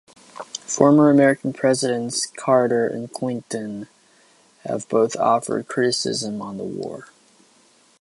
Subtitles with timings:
[0.65, 3.87] Former American Presidents Carter and Clinton
[4.63, 7.09] have both offered criticism on the war.